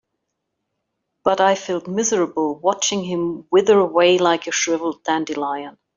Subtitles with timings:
[1.23, 5.77] But I felt miserable watching him wither away like a shriveled dandelion.